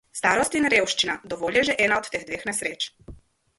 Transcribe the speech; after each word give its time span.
Starost 0.19 0.55
in 0.59 0.65
revščina- 0.73 1.17
dovolj 1.35 1.61
je 1.61 1.65
že 1.69 1.77
ena 1.87 2.01
od 2.01 2.11
teh 2.17 2.27
dveh 2.33 2.49
nesreč. 2.53 2.91